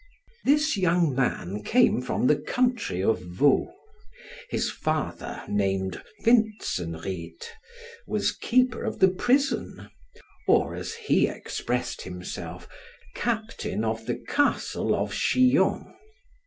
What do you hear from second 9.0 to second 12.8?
prison, or, as he expressed himself,